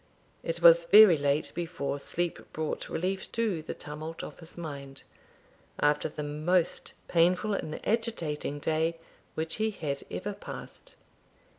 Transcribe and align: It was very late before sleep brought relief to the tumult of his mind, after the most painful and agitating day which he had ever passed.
It 0.41 0.63
was 0.63 0.85
very 0.85 1.15
late 1.15 1.51
before 1.53 1.99
sleep 1.99 2.51
brought 2.53 2.89
relief 2.89 3.31
to 3.33 3.61
the 3.61 3.75
tumult 3.75 4.23
of 4.23 4.39
his 4.39 4.57
mind, 4.57 5.03
after 5.79 6.09
the 6.09 6.23
most 6.23 6.93
painful 7.07 7.53
and 7.53 7.79
agitating 7.87 8.57
day 8.57 8.97
which 9.35 9.57
he 9.57 9.69
had 9.69 10.01
ever 10.09 10.33
passed. 10.33 10.95